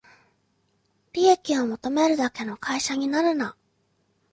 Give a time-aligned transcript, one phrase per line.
[1.13, 3.55] 利益を求めるだけの会社になるな